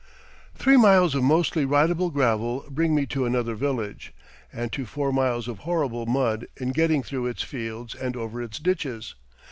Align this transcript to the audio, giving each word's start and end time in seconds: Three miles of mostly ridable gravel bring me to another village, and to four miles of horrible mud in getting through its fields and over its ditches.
Three 0.55 0.77
miles 0.77 1.13
of 1.13 1.21
mostly 1.21 1.63
ridable 1.63 2.09
gravel 2.09 2.65
bring 2.71 2.95
me 2.95 3.05
to 3.05 3.27
another 3.27 3.53
village, 3.53 4.13
and 4.51 4.71
to 4.73 4.87
four 4.87 5.13
miles 5.13 5.47
of 5.47 5.59
horrible 5.59 6.07
mud 6.07 6.47
in 6.57 6.71
getting 6.71 7.03
through 7.03 7.27
its 7.27 7.43
fields 7.43 7.93
and 7.93 8.15
over 8.17 8.41
its 8.41 8.57
ditches. 8.57 9.13